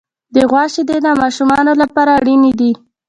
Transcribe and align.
د 0.35 0.35
غوا 0.49 0.63
شیدې 0.73 0.97
د 1.05 1.07
ماشومانو 1.21 1.71
لپاره 1.81 2.11
اړینې 2.19 2.51
دي. 2.59 2.71